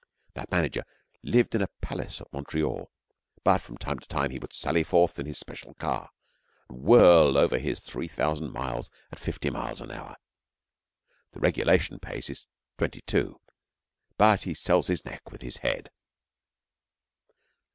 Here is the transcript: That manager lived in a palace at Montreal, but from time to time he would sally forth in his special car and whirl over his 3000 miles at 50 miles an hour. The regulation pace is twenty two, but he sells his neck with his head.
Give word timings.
That 0.33 0.49
manager 0.49 0.83
lived 1.21 1.53
in 1.53 1.61
a 1.61 1.67
palace 1.79 2.21
at 2.21 2.33
Montreal, 2.33 2.89
but 3.43 3.59
from 3.61 3.77
time 3.77 3.99
to 3.99 4.07
time 4.07 4.31
he 4.31 4.39
would 4.39 4.51
sally 4.51 4.83
forth 4.83 5.19
in 5.19 5.27
his 5.27 5.37
special 5.37 5.75
car 5.75 6.09
and 6.67 6.79
whirl 6.79 7.37
over 7.37 7.59
his 7.59 7.79
3000 7.81 8.51
miles 8.51 8.89
at 9.11 9.19
50 9.19 9.51
miles 9.51 9.79
an 9.79 9.91
hour. 9.91 10.15
The 11.33 11.39
regulation 11.39 11.99
pace 11.99 12.31
is 12.31 12.47
twenty 12.79 13.01
two, 13.01 13.41
but 14.17 14.41
he 14.41 14.55
sells 14.55 14.87
his 14.87 15.05
neck 15.05 15.29
with 15.31 15.43
his 15.43 15.57
head. 15.57 15.91